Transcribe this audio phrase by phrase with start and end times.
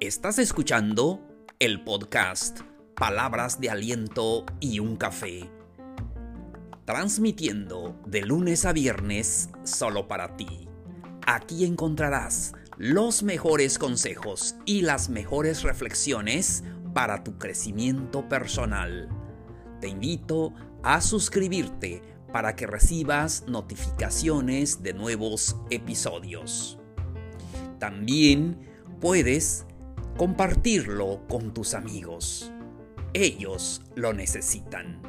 [0.00, 1.20] Estás escuchando
[1.60, 2.62] el podcast
[2.96, 5.48] Palabras de Aliento y un Café,
[6.84, 10.68] transmitiendo de lunes a viernes solo para ti.
[11.28, 19.08] Aquí encontrarás los mejores consejos y las mejores reflexiones para tu crecimiento personal.
[19.80, 26.78] Te invito a suscribirte para que recibas notificaciones de nuevos episodios.
[27.78, 28.58] También
[29.00, 29.66] puedes
[30.16, 32.52] compartirlo con tus amigos.
[33.12, 35.00] Ellos lo necesitan.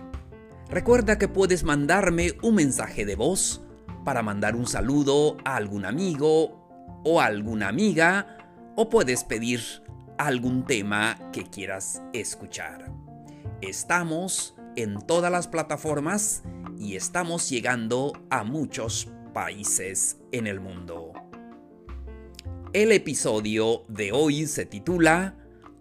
[0.69, 3.61] Recuerda que puedes mandarme un mensaje de voz
[4.03, 8.37] para mandar un saludo a algún amigo o a alguna amiga
[8.75, 9.61] o puedes pedir
[10.17, 12.91] algún tema que quieras escuchar.
[13.61, 16.43] Estamos en todas las plataformas
[16.77, 21.13] y estamos llegando a muchos países en el mundo.
[22.73, 25.35] El episodio de hoy se titula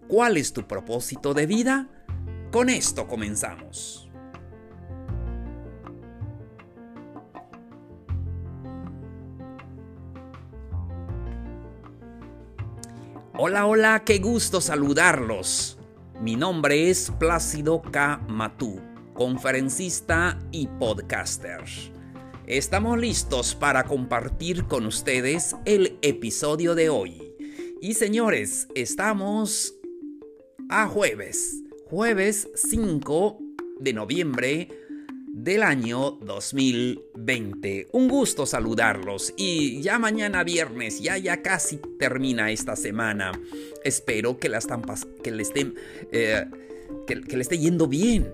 [0.07, 1.89] ¿Cuál es tu propósito de vida?
[2.51, 4.09] Con esto comenzamos.
[13.37, 15.77] Hola, hola, qué gusto saludarlos.
[16.21, 18.25] Mi nombre es Plácido K.
[18.29, 18.79] Matú,
[19.13, 21.61] conferencista y podcaster.
[22.47, 27.21] Estamos listos para compartir con ustedes el episodio de hoy.
[27.81, 29.75] Y señores, estamos
[30.69, 33.37] a jueves, jueves 5
[33.81, 34.69] de noviembre
[35.35, 37.89] del año 2020.
[37.91, 43.33] Un gusto saludarlos y ya mañana viernes, ya ya casi termina esta semana.
[43.83, 44.59] Espero que la
[45.21, 45.75] que le estén
[46.13, 46.45] eh,
[47.05, 48.31] que, le esté yendo bien,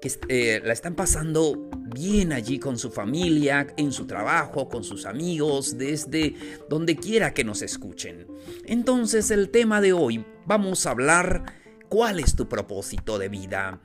[0.00, 5.04] que eh, la están pasando bien allí con su familia, en su trabajo, con sus
[5.04, 6.34] amigos, desde
[6.70, 8.26] donde quiera que nos escuchen.
[8.64, 11.44] Entonces el tema de hoy vamos a hablar
[11.90, 13.78] cuál es tu propósito de vida.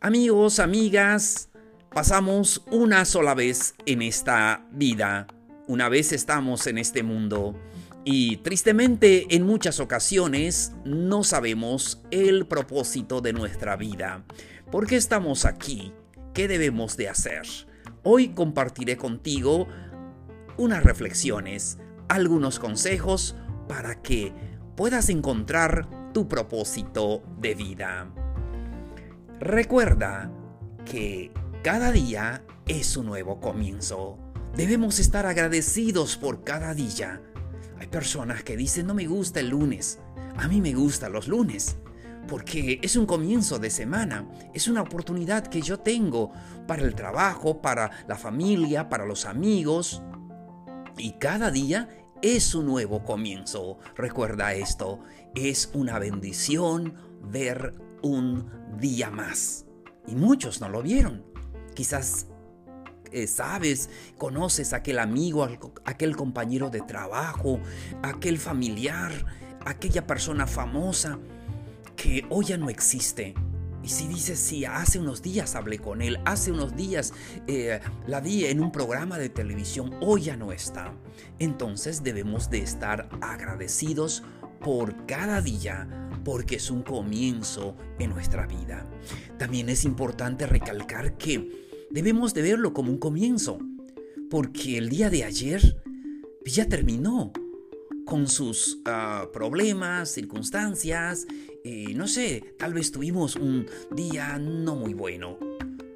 [0.00, 1.48] Amigos, amigas,
[1.92, 5.26] pasamos una sola vez en esta vida,
[5.66, 7.54] una vez estamos en este mundo.
[8.04, 14.24] Y tristemente en muchas ocasiones no sabemos el propósito de nuestra vida.
[14.70, 15.92] ¿Por qué estamos aquí?
[16.34, 17.42] ¿Qué debemos de hacer?
[18.02, 19.68] Hoy compartiré contigo
[20.56, 23.36] unas reflexiones, algunos consejos
[23.68, 24.32] para que
[24.76, 28.10] puedas encontrar tu propósito de vida.
[29.38, 30.30] Recuerda
[30.84, 31.32] que
[31.62, 34.18] cada día es un nuevo comienzo.
[34.56, 37.22] Debemos estar agradecidos por cada día.
[37.78, 40.00] Hay personas que dicen no me gusta el lunes.
[40.36, 41.76] A mí me gustan los lunes
[42.26, 46.32] porque es un comienzo de semana, es una oportunidad que yo tengo
[46.66, 50.02] para el trabajo, para la familia, para los amigos.
[50.98, 51.88] Y cada día
[52.22, 53.78] es un nuevo comienzo.
[53.94, 55.00] Recuerda esto,
[55.36, 58.50] es una bendición ver un
[58.80, 59.66] día más.
[60.08, 61.31] Y muchos no lo vieron.
[61.74, 62.26] Quizás
[63.12, 65.46] eh, sabes, conoces a aquel amigo,
[65.84, 67.60] aquel compañero de trabajo,
[68.02, 69.12] aquel familiar,
[69.66, 71.18] aquella persona famosa
[71.94, 73.34] que hoy ya no existe.
[73.82, 77.12] Y si dices, sí, hace unos días hablé con él, hace unos días
[77.48, 80.94] eh, la vi en un programa de televisión, hoy ya no está.
[81.38, 84.22] Entonces debemos de estar agradecidos
[84.60, 85.88] por cada día,
[86.24, 88.88] porque es un comienzo en nuestra vida.
[89.38, 93.58] También es importante recalcar que debemos de verlo como un comienzo,
[94.30, 95.82] porque el día de ayer
[96.44, 97.32] ya terminó
[98.04, 101.26] con sus ah, problemas, circunstancias,
[101.64, 105.38] y no sé, tal vez tuvimos un día no muy bueno,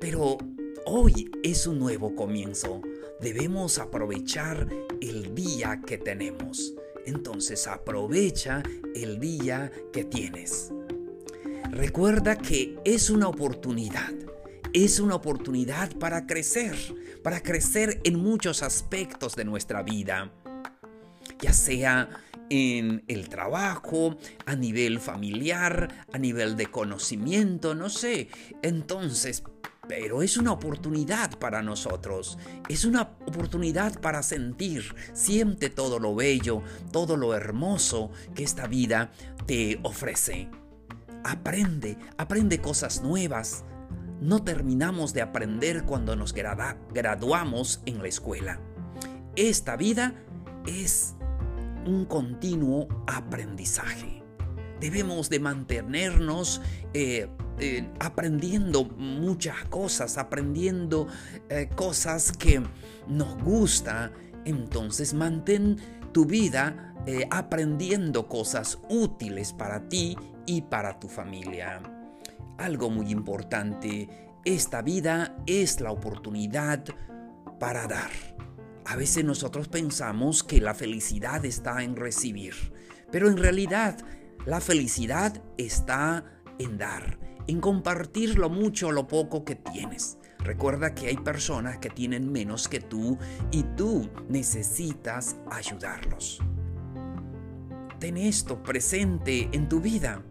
[0.01, 0.39] pero
[0.85, 2.83] hoy es un nuevo comienzo.
[3.21, 4.69] Debemos aprovechar
[5.01, 6.75] el día que tenemos.
[7.07, 8.63] Entonces aprovecha
[8.95, 10.73] el día que tienes.
[11.71, 14.13] Recuerda que es una oportunidad.
[14.73, 16.77] Es una oportunidad para crecer,
[17.23, 20.33] para crecer en muchos aspectos de nuestra vida.
[21.41, 22.09] Ya sea
[22.51, 28.29] en el trabajo, a nivel familiar, a nivel de conocimiento, no sé.
[28.63, 29.43] Entonces,
[29.89, 32.39] pero es una oportunidad para nosotros,
[32.69, 36.63] es una oportunidad para sentir, siente todo lo bello,
[36.93, 39.13] todo lo hermoso que esta vida
[39.47, 40.49] te ofrece.
[41.25, 43.65] Aprende, aprende cosas nuevas.
[44.21, 48.61] No terminamos de aprender cuando nos graduamos en la escuela.
[49.35, 50.15] Esta vida
[50.67, 51.15] es
[51.85, 54.26] un continuo aprendizaje.
[54.81, 56.61] Debemos de mantenernos
[56.93, 57.29] eh,
[57.59, 61.07] eh, aprendiendo muchas cosas, aprendiendo
[61.49, 62.63] eh, cosas que
[63.09, 64.13] nos gusta,
[64.45, 65.79] entonces mantén
[66.13, 66.83] tu vida
[67.31, 71.81] aprendiendo cosas útiles para ti y para tu familia.
[72.59, 74.09] Algo muy importante,
[74.45, 76.83] esta vida es la oportunidad
[77.61, 78.11] para dar.
[78.85, 82.55] A veces nosotros pensamos que la felicidad está en recibir,
[83.11, 83.99] pero en realidad
[84.47, 86.25] la felicidad está
[86.59, 90.19] en dar, en compartir lo mucho o lo poco que tienes.
[90.39, 93.19] Recuerda que hay personas que tienen menos que tú
[93.51, 96.41] y tú necesitas ayudarlos.
[97.99, 100.23] Ten esto presente en tu vida.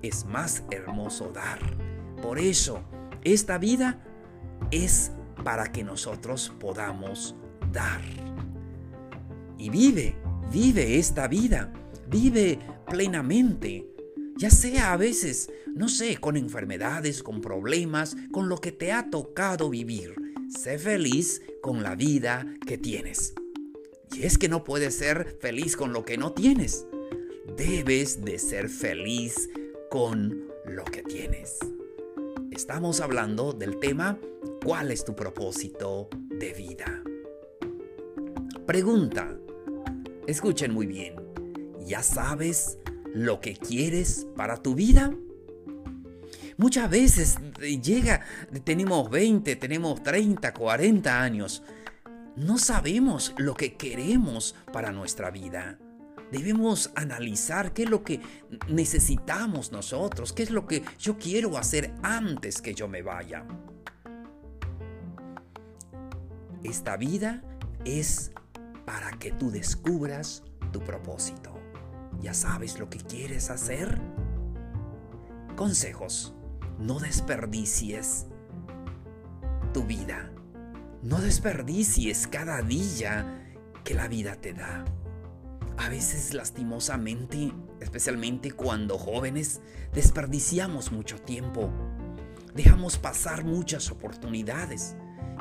[0.00, 1.58] Es más hermoso dar.
[2.22, 2.82] Por eso,
[3.22, 4.00] esta vida
[4.70, 5.12] es
[5.44, 7.36] para que nosotros podamos
[7.70, 8.00] dar.
[9.58, 10.16] Y vive,
[10.50, 11.70] vive esta vida,
[12.08, 12.58] vive
[12.88, 13.86] plenamente,
[14.36, 19.10] ya sea a veces, no sé, con enfermedades, con problemas, con lo que te ha
[19.10, 20.14] tocado vivir.
[20.48, 23.34] Sé feliz con la vida que tienes.
[24.12, 26.86] Y es que no puedes ser feliz con lo que no tienes.
[27.56, 29.50] Debes de ser feliz
[29.90, 31.58] con lo que tienes.
[32.50, 34.18] Estamos hablando del tema
[34.64, 37.02] ¿Cuál es tu propósito de vida?
[38.66, 39.38] Pregunta.
[40.26, 41.17] Escuchen muy bien.
[41.88, 42.76] ¿Ya sabes
[43.14, 45.10] lo que quieres para tu vida?
[46.58, 47.38] Muchas veces
[47.82, 48.20] llega,
[48.62, 51.62] tenemos 20, tenemos 30, 40 años.
[52.36, 55.78] No sabemos lo que queremos para nuestra vida.
[56.30, 58.20] Debemos analizar qué es lo que
[58.68, 63.46] necesitamos nosotros, qué es lo que yo quiero hacer antes que yo me vaya.
[66.62, 67.42] Esta vida
[67.86, 68.30] es
[68.84, 71.57] para que tú descubras tu propósito.
[72.20, 74.00] ¿Ya sabes lo que quieres hacer?
[75.56, 76.34] Consejos.
[76.78, 78.26] No desperdicies
[79.72, 80.32] tu vida.
[81.02, 83.44] No desperdicies cada día
[83.84, 84.84] que la vida te da.
[85.76, 89.60] A veces lastimosamente, especialmente cuando jóvenes,
[89.94, 91.70] desperdiciamos mucho tiempo.
[92.54, 94.96] Dejamos pasar muchas oportunidades.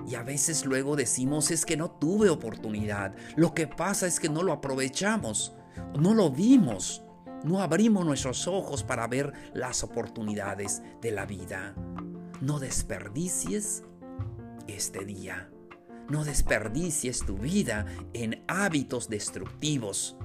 [0.07, 3.15] Y a veces luego decimos es que no tuve oportunidad.
[3.35, 5.56] Lo que pasa es que no lo aprovechamos,
[5.99, 7.03] no lo vimos,
[7.43, 11.75] no abrimos nuestros ojos para ver las oportunidades de la vida.
[12.41, 13.83] No desperdicies
[14.67, 15.49] este día.
[16.09, 20.15] No desperdicies tu vida en hábitos destructivos.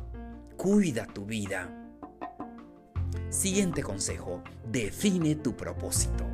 [0.56, 1.68] Cuida tu vida.
[3.30, 4.42] Siguiente consejo.
[4.70, 6.24] Define tu propósito.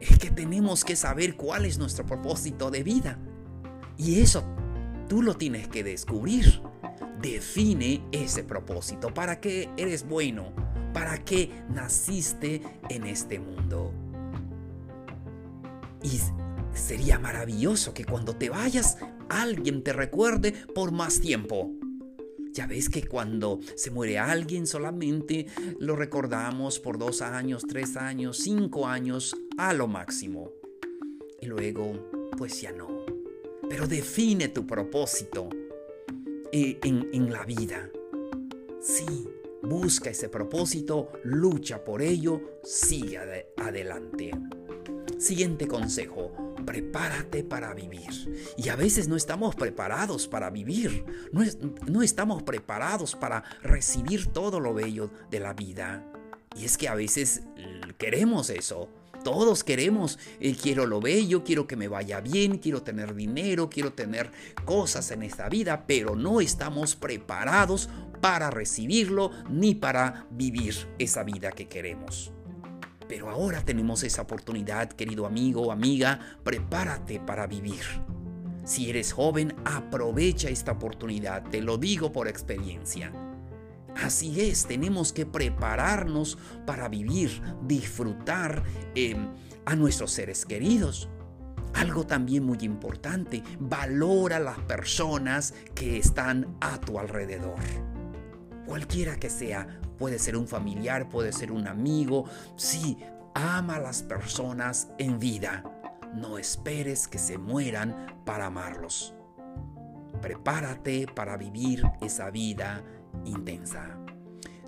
[0.00, 3.18] Es que tenemos que saber cuál es nuestro propósito de vida.
[3.96, 4.44] Y eso
[5.08, 6.60] tú lo tienes que descubrir.
[7.24, 9.14] Define ese propósito.
[9.14, 10.52] ¿Para qué eres bueno?
[10.92, 12.60] ¿Para qué naciste
[12.90, 13.94] en este mundo?
[16.02, 16.20] Y
[16.74, 18.98] sería maravilloso que cuando te vayas
[19.30, 21.72] alguien te recuerde por más tiempo.
[22.52, 25.46] Ya ves que cuando se muere alguien solamente
[25.80, 30.50] lo recordamos por dos años, tres años, cinco años a lo máximo.
[31.40, 33.06] Y luego, pues ya no.
[33.70, 35.48] Pero define tu propósito
[36.56, 37.90] eh, en, la vida.
[38.80, 39.28] Sí,
[39.60, 43.18] busca ese propósito, lucha por ello, sigue
[43.56, 44.30] adelante.
[45.18, 48.54] Siguiente consejo prepárate para vivir.
[48.56, 54.74] Y a veces no estamos preparados para vivir, no, estamos preparados para recibir todo lo
[54.74, 56.06] bello de la vida.
[56.56, 57.42] Y es que a veces
[57.98, 58.88] queremos eso.
[59.24, 63.94] Todos queremos, eh, quiero lo bello, quiero que me vaya bien, quiero tener dinero, quiero
[63.94, 64.30] tener
[64.66, 67.88] cosas en esta vida, pero no estamos preparados
[68.20, 72.32] para recibirlo ni para vivir esa vida que queremos.
[73.08, 77.82] Pero ahora tenemos esa oportunidad, querido amigo o amiga, prepárate para vivir.
[78.64, 83.10] Si eres joven, aprovecha esta oportunidad, te lo digo por experiencia.
[84.02, 88.62] Así es, tenemos que prepararnos para vivir, disfrutar
[88.94, 89.28] em,
[89.64, 91.08] a nuestros seres queridos.
[91.74, 97.58] Algo también muy importante, valora las personas que están a tu alrededor.
[98.66, 102.24] Cualquiera que sea, Puede ser un familiar, puede ser un amigo.
[102.56, 102.98] Sí,
[103.34, 105.64] ama a las personas en vida.
[106.14, 109.14] No esperes que se mueran para amarlos.
[110.20, 112.82] Prepárate para vivir esa vida
[113.24, 113.98] intensa.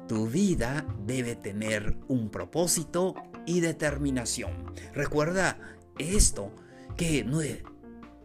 [0.08, 4.72] Tu vida debe tener un propósito y determinación.
[4.94, 5.58] Recuerda
[5.98, 6.52] esto,
[6.96, 7.24] que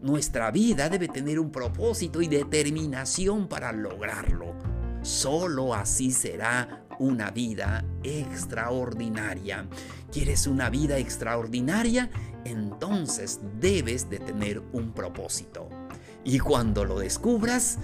[0.01, 4.55] nuestra vida debe tener un propósito y determinación para lograrlo.
[5.01, 9.67] Solo así será una vida extraordinaria.
[10.11, 12.09] ¿Quieres una vida extraordinaria?
[12.45, 15.67] Entonces debes de tener un propósito.
[16.23, 17.79] Y cuando lo descubras,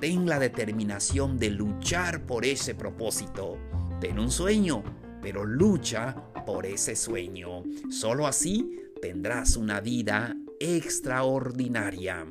[0.00, 3.58] ten la determinación de luchar por ese propósito.
[4.00, 4.82] Ten un sueño,
[5.22, 6.14] pero lucha
[6.46, 7.64] por ese sueño.
[7.90, 12.26] Solo así tendrás una vida extraordinaria.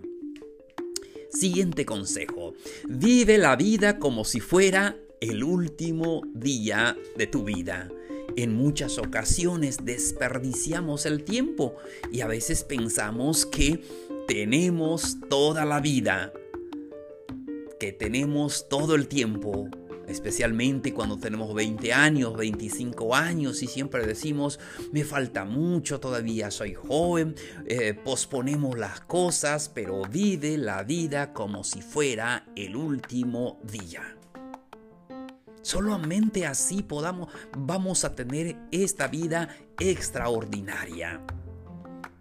[1.30, 2.54] Siguiente consejo.
[2.88, 7.90] Vive la vida como si fuera el último día de tu vida.
[8.38, 11.76] En muchas ocasiones desperdiciamos el tiempo
[12.12, 13.82] y a veces pensamos que
[14.28, 16.34] tenemos toda la vida,
[17.80, 19.70] que tenemos todo el tiempo
[20.08, 24.60] especialmente cuando tenemos 20 años, 25 años y siempre decimos,
[24.92, 31.64] me falta mucho, todavía soy joven, eh, posponemos las cosas, pero vive la vida como
[31.64, 34.18] si fuera el último día.
[35.62, 41.22] Solamente así podamos, vamos a tener esta vida extraordinaria.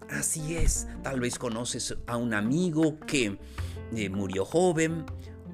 [0.09, 3.39] Así es, tal vez conoces a un amigo que
[3.95, 5.05] eh, murió joven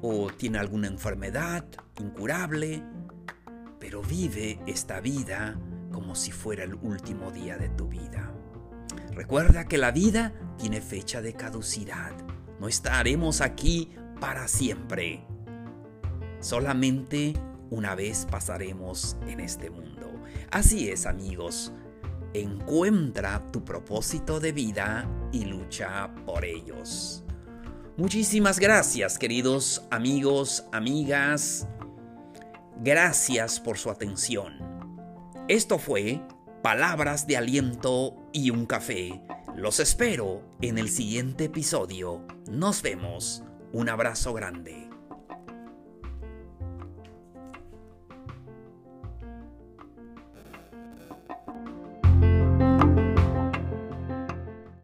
[0.02, 1.64] o tiene alguna enfermedad
[1.98, 2.82] incurable,
[3.78, 5.58] pero vive esta vida
[5.90, 8.32] como si fuera el último día de tu vida.
[9.12, 12.12] Recuerda que la vida tiene fecha de caducidad.
[12.58, 13.90] No estaremos aquí
[14.20, 15.24] para siempre.
[16.40, 17.34] Solamente
[17.70, 20.10] una vez pasaremos en este mundo.
[20.50, 21.72] Así es, amigos.
[22.32, 27.24] Encuentra tu propósito de vida y lucha por ellos.
[28.00, 31.68] Muchísimas gracias, queridos amigos, amigas.
[32.78, 34.54] Gracias por su atención.
[35.48, 36.22] Esto fue
[36.62, 39.20] Palabras de Aliento y un Café.
[39.54, 42.26] Los espero en el siguiente episodio.
[42.50, 43.44] Nos vemos.
[43.74, 44.89] Un abrazo grande.